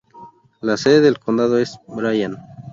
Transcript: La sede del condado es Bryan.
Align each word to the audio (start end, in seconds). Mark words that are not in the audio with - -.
La 0.61 0.77
sede 0.77 0.99
del 1.01 1.19
condado 1.19 1.59
es 1.59 1.77
Bryan. 1.87 2.35